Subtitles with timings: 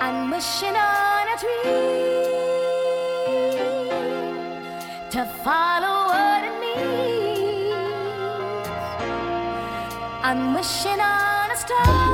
[0.00, 1.62] I'm wishing on a dream
[5.10, 7.76] to follow what it means.
[10.24, 12.11] I'm wishing on a star.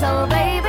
[0.00, 0.67] oh baby.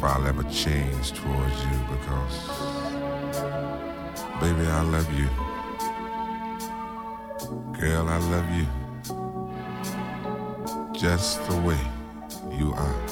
[0.00, 2.48] if I'll ever change towards you because,
[4.40, 5.28] baby, I love you.
[7.78, 8.66] Girl, I love you.
[10.98, 11.78] Just the way
[12.56, 13.09] you are.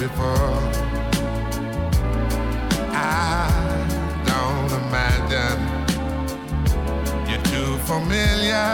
[0.00, 0.58] before.
[2.90, 3.50] I
[4.24, 5.60] don't imagine
[7.28, 8.70] you're too familiar,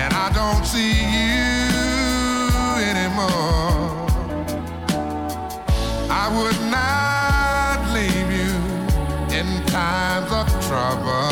[0.00, 1.60] and I don't see you
[2.90, 4.10] anymore.
[6.10, 8.52] I would not leave you
[9.38, 11.30] in times of trouble.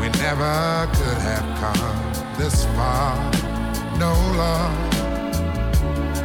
[0.00, 1.96] We never could have come
[2.38, 3.14] this far,
[3.98, 4.91] no love.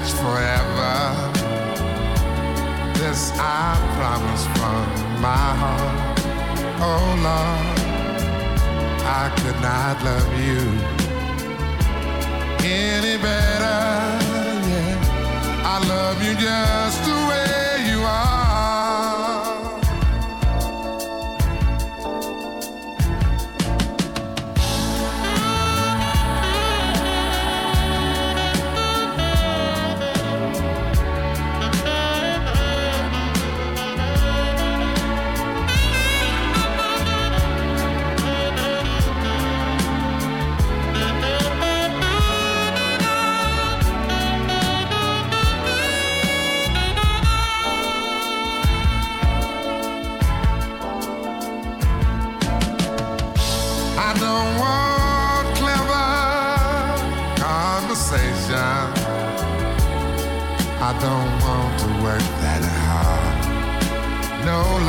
[0.00, 0.96] That's forever.
[2.94, 4.86] This I promise from
[5.20, 6.18] my heart.
[6.80, 7.80] Oh Lord.
[9.04, 10.62] I could not love you
[12.66, 13.80] any better.
[14.70, 14.96] Yeah,
[15.66, 17.04] I love you just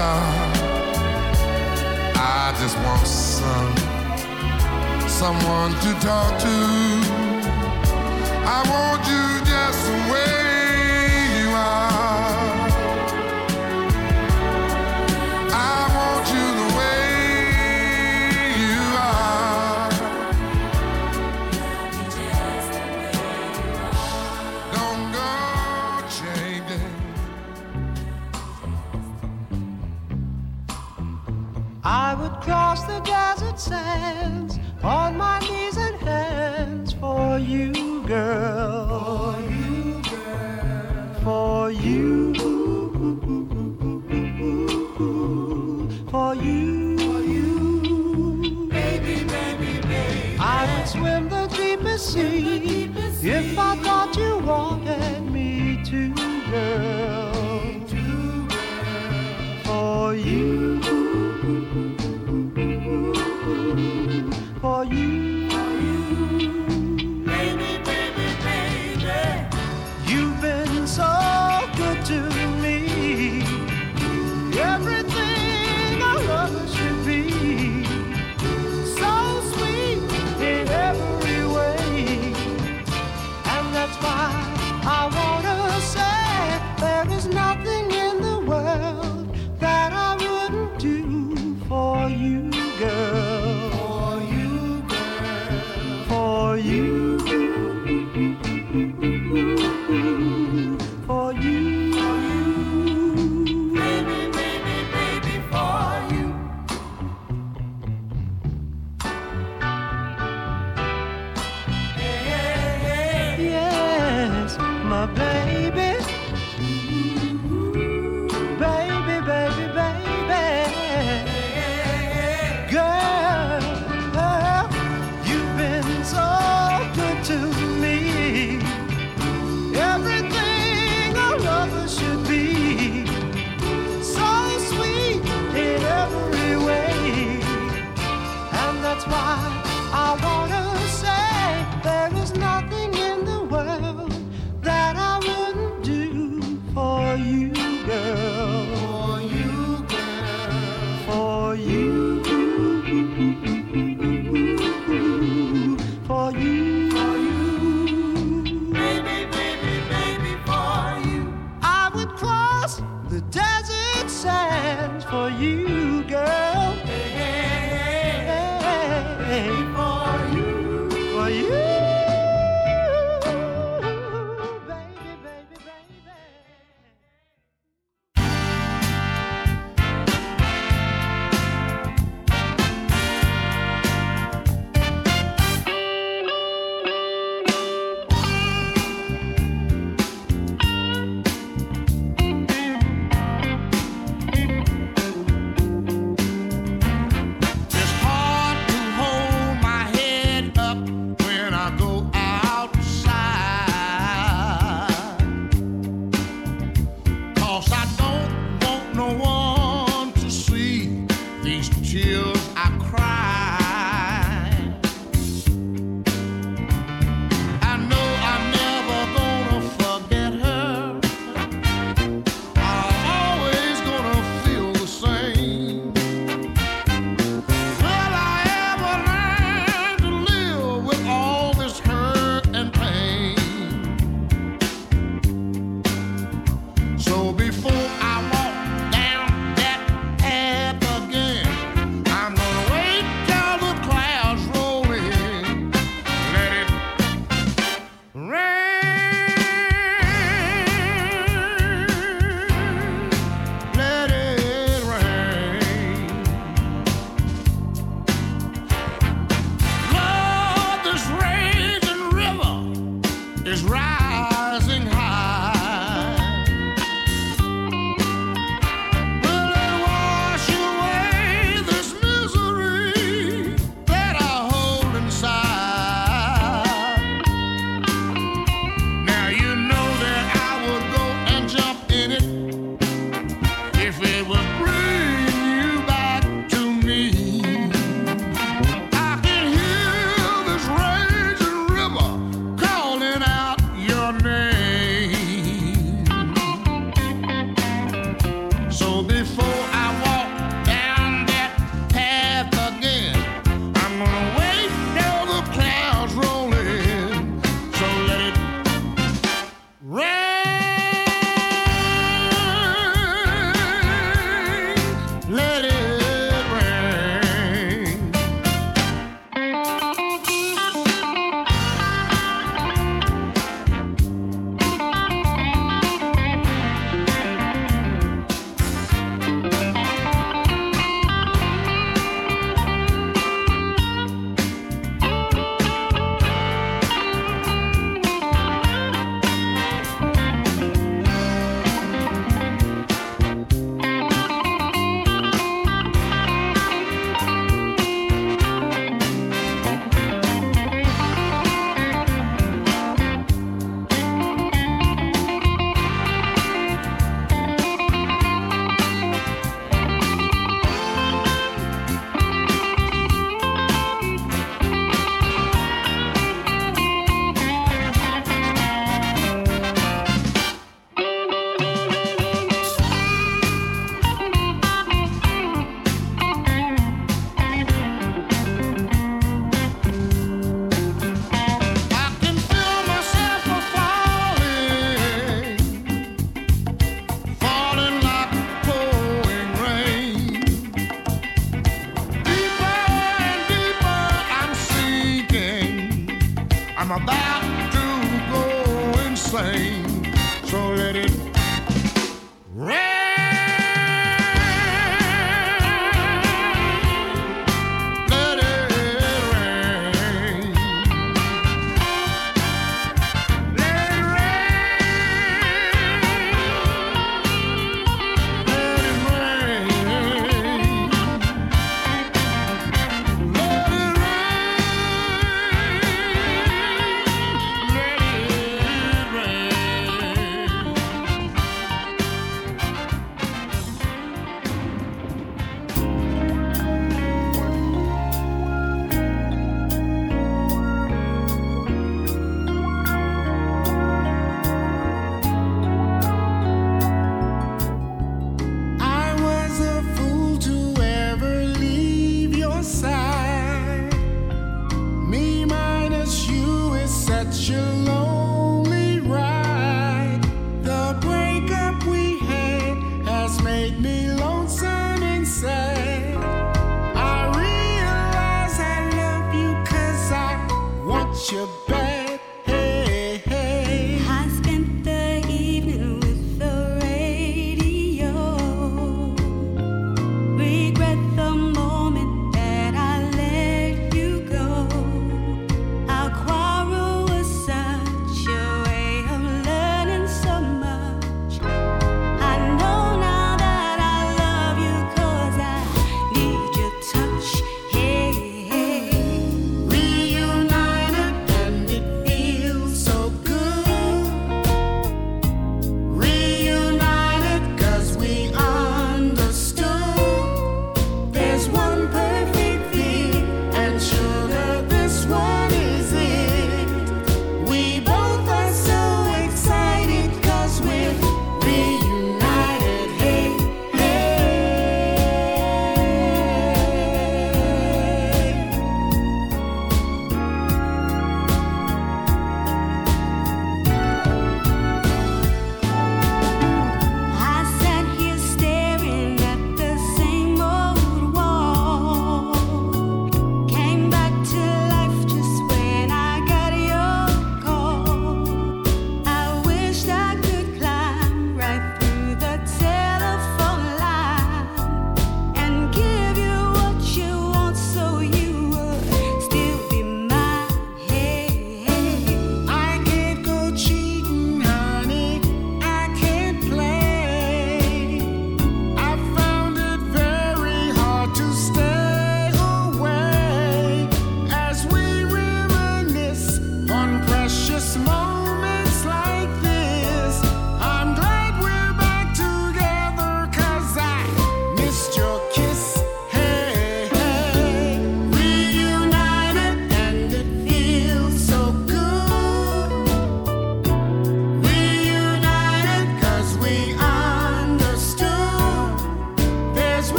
[0.00, 0.34] love.
[2.16, 3.74] I just want some
[5.20, 6.56] someone to talk to.
[8.56, 10.39] I want you just the way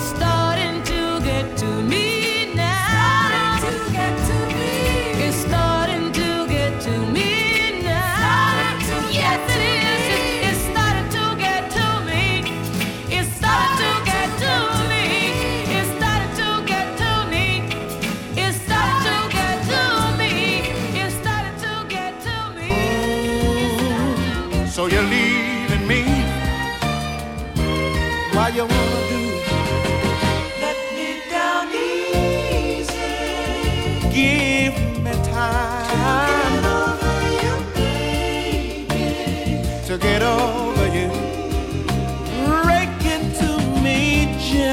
[0.00, 0.29] stop.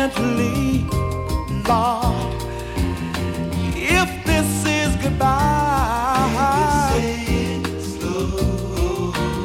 [0.09, 0.85] gently,
[1.67, 2.35] Lord.
[3.75, 6.31] If this is goodbye,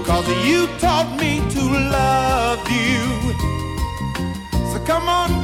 [0.06, 3.02] cause you taught me to love you.
[4.72, 5.41] So come on.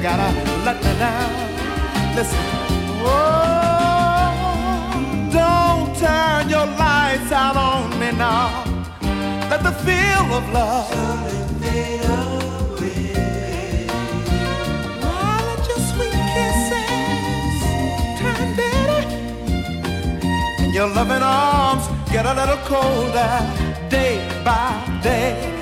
[0.00, 0.32] you gotta
[0.64, 1.30] let me down.
[2.16, 2.38] Listen,
[3.04, 4.32] oh,
[5.30, 8.64] don't turn your lights out on me now.
[9.50, 10.88] Let the feel of love.
[11.60, 13.16] Fade away.
[15.02, 17.60] Oh, let your sweet kisses
[18.20, 19.02] turn bitter.
[20.62, 23.34] And your loving arms get a little colder
[23.90, 25.59] day by day.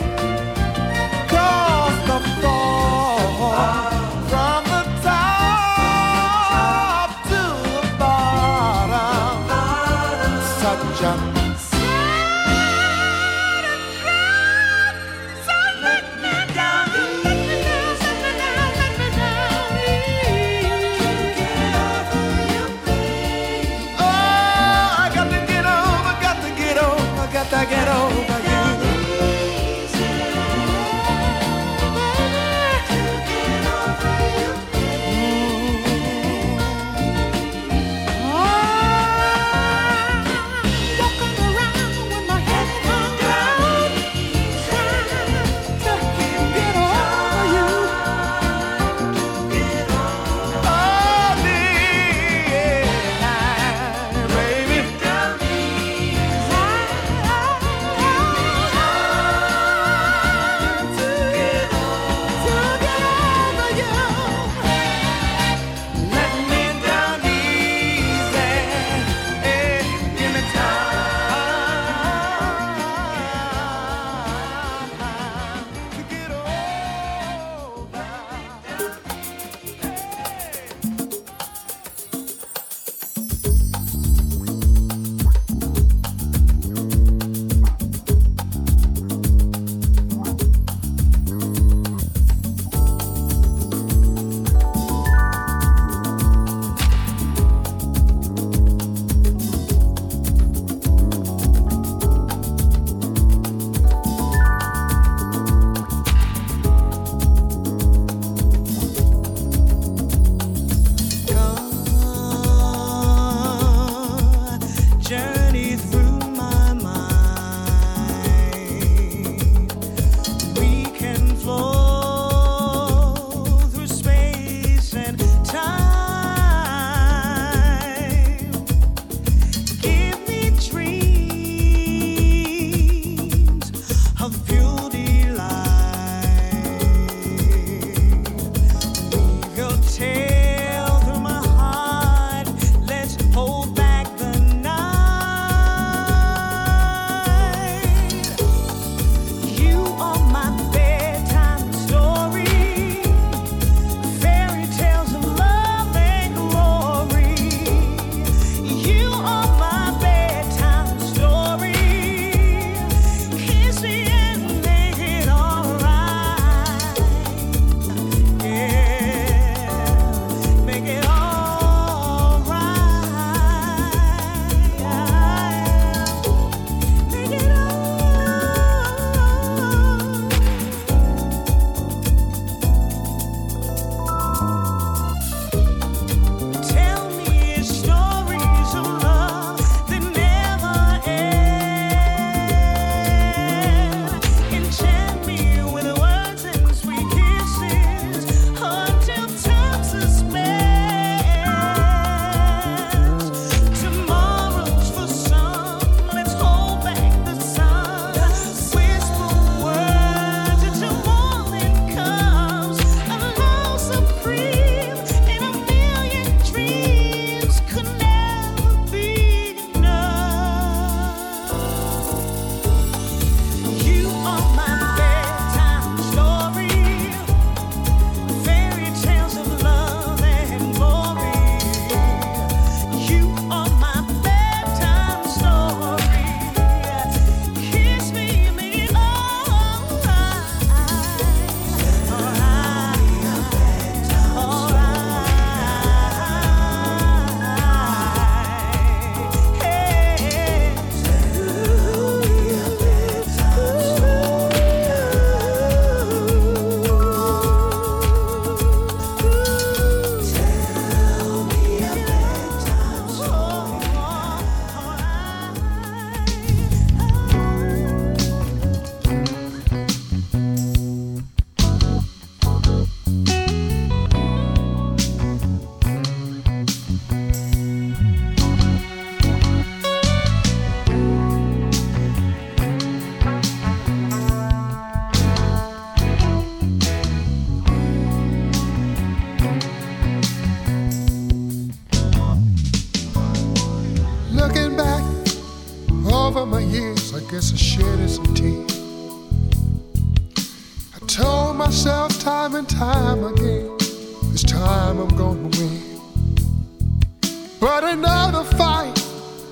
[307.68, 308.94] But another fight,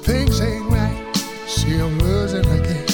[0.00, 1.14] things ain't right.
[1.46, 2.86] See, I'm losing again.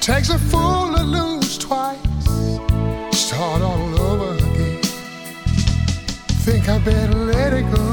[0.00, 1.98] Takes a fool to lose twice,
[3.10, 4.80] start all over again.
[6.46, 7.88] Think I better let it go.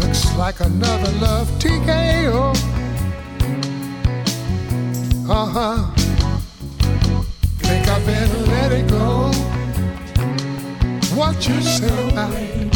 [0.00, 2.56] Looks like another love TKO.
[5.30, 5.90] Uh huh.
[7.58, 9.51] Think I better let it go.
[11.22, 11.54] What you
[12.34, 12.74] it?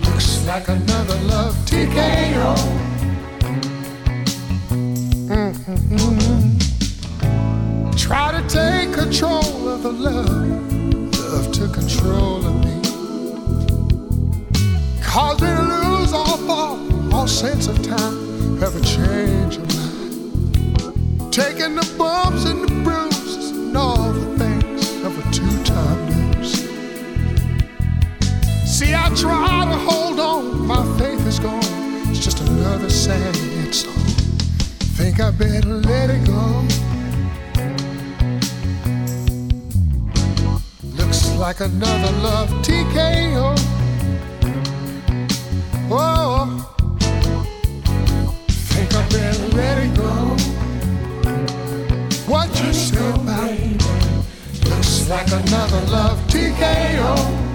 [0.00, 2.54] Looks like another love TKO.
[5.28, 6.56] Mm-hmm.
[7.90, 10.48] Try to take control of the love,
[11.20, 12.80] love took control of me.
[15.02, 16.78] Cause to lose all thought,
[17.12, 21.30] all sense of time, have a change of mind.
[21.30, 24.47] Taking the bumps and the bruises and all the things
[33.08, 33.92] sad song.
[34.98, 36.42] Think I better let it go.
[40.98, 43.56] Looks like another love TKO.
[45.90, 46.44] Oh,
[48.68, 50.12] think I better let it go.
[52.30, 53.58] What you say about?
[54.68, 57.47] Looks like another love TKO.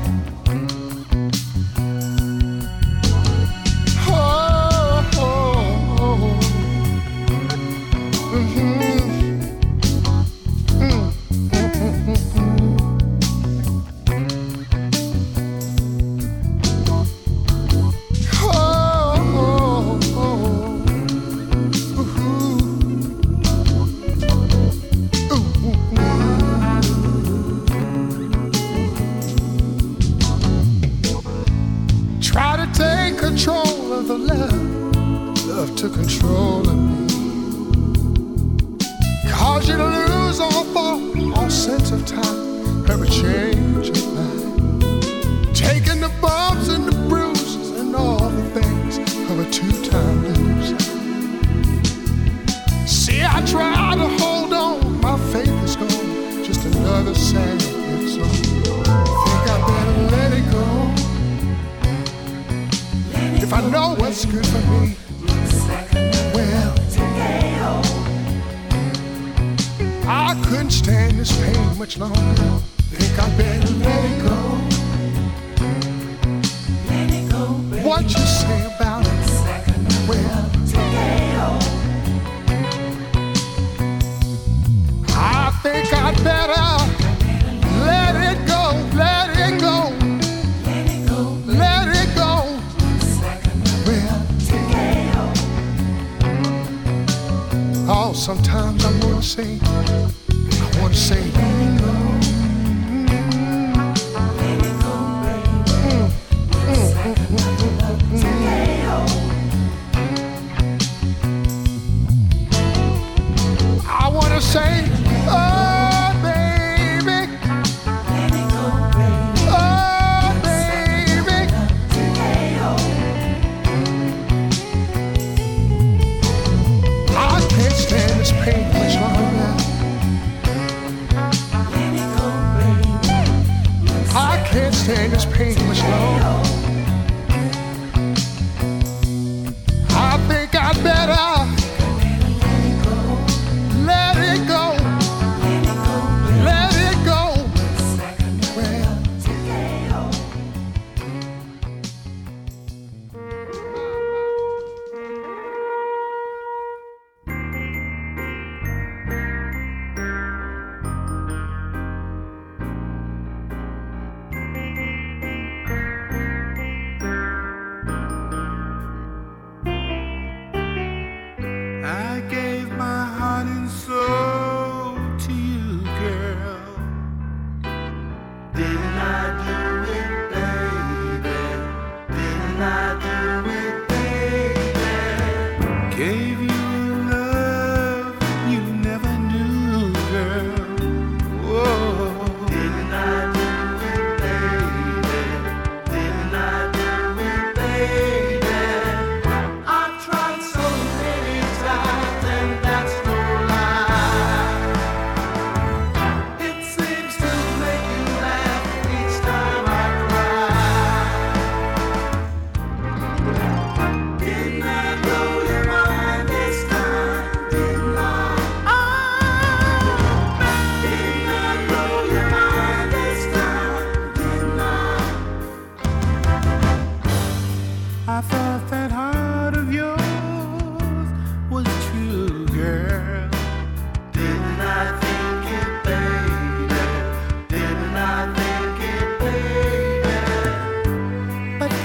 [99.34, 99.63] Sometimes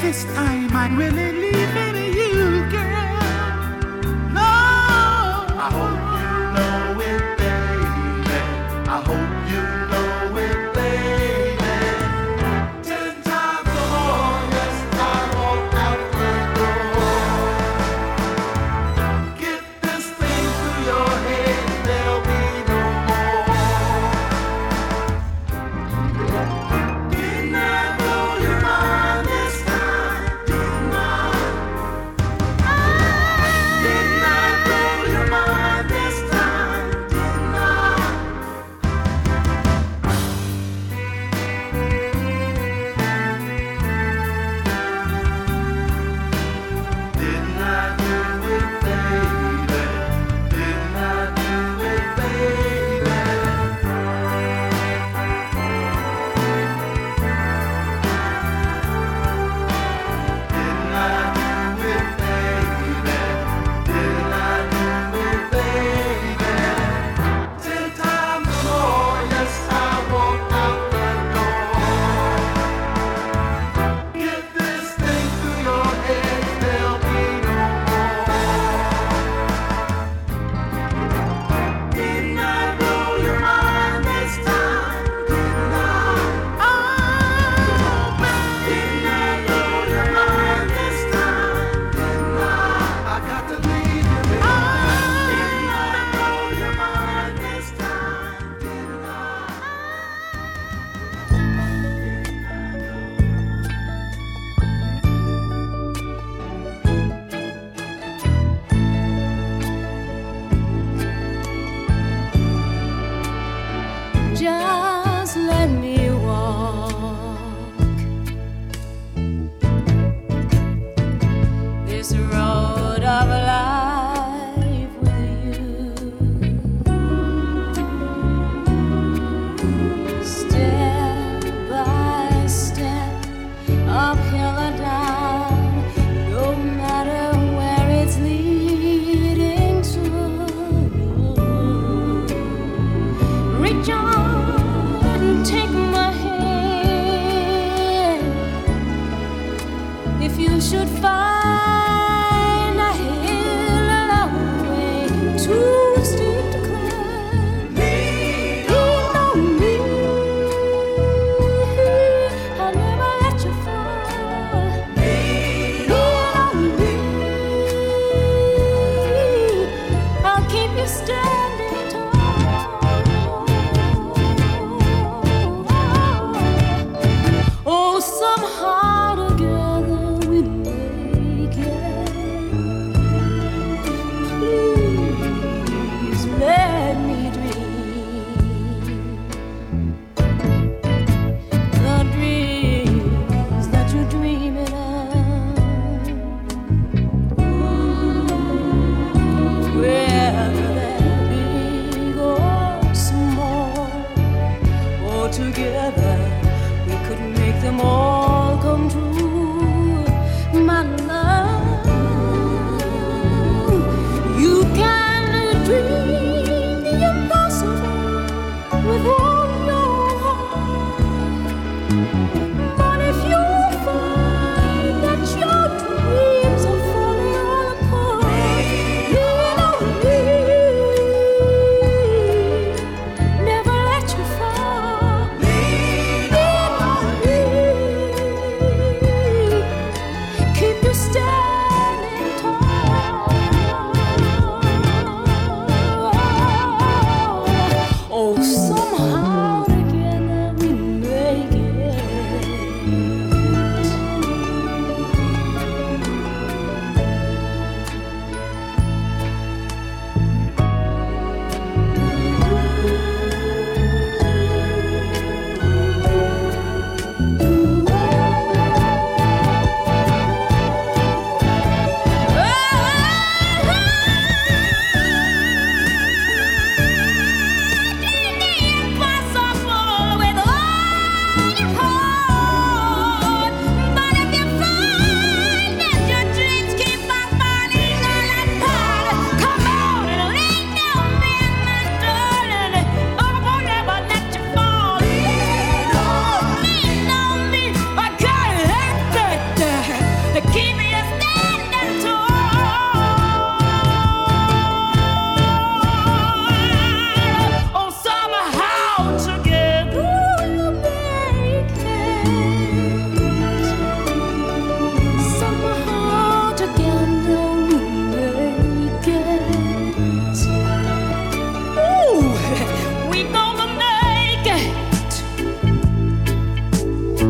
[0.09, 1.88] This time I really leave it.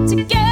[0.08, 0.47] together.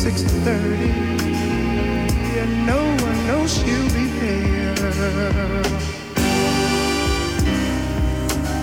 [0.00, 0.88] 6.30
[2.40, 4.74] And no one knows she'll be there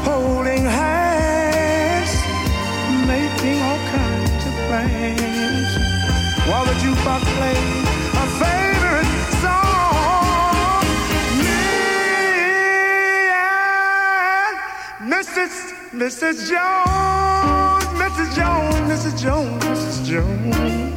[0.02, 2.12] Holding hands
[3.06, 5.70] Making all kinds of plans
[6.50, 7.86] While the jukebox plays
[8.18, 10.86] a favorite song
[11.38, 11.62] Me
[15.06, 15.54] and Mrs.
[15.94, 16.50] Mrs.
[16.50, 16.98] Jones
[18.02, 18.30] Mrs.
[18.36, 19.14] Jones, Mrs.
[19.22, 19.98] Jones, Mrs.
[20.08, 20.97] Jones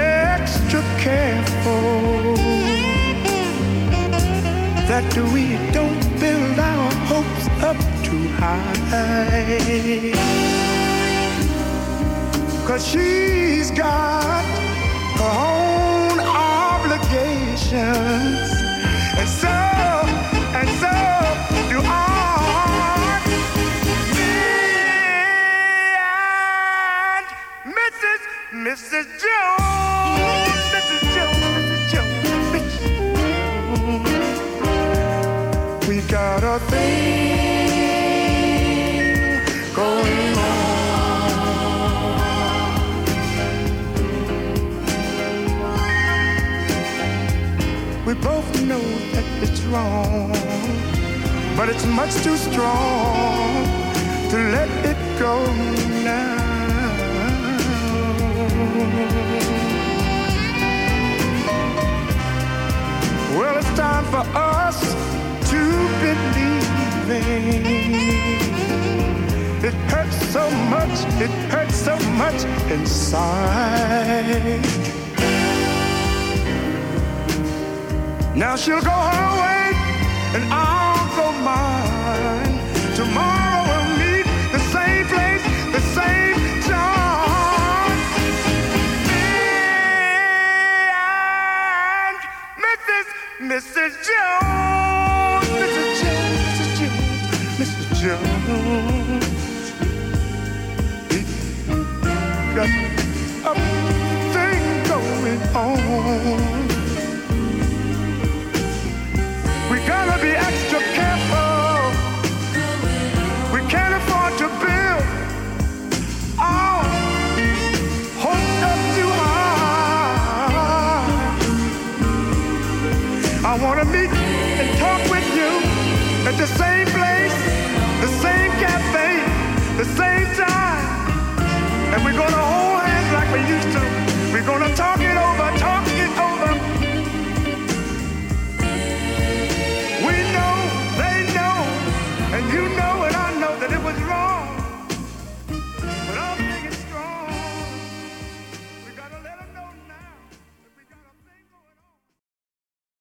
[1.01, 2.35] careful
[4.85, 10.13] that we don't build our hopes up too high.
[12.67, 14.45] Cause she's got
[15.17, 18.51] her own obligations,
[19.19, 19.55] and so,
[20.59, 20.93] and so
[21.71, 23.23] do I.
[24.17, 24.33] Me
[27.15, 27.25] and
[27.79, 28.21] Mrs.
[28.53, 29.07] Mrs.
[29.19, 29.60] Jones.
[48.11, 48.83] We both know
[49.13, 50.33] that it's wrong,
[51.55, 53.63] but it's much too strong
[54.31, 55.45] to let it go
[56.03, 56.35] now.
[63.39, 64.81] Well, it's time for us
[65.51, 65.61] to
[66.03, 66.67] believe.
[69.63, 73.71] It hurts so much, it hurts so much inside.
[78.35, 79.71] Now she'll go her way
[80.35, 82.50] and I'll go mine.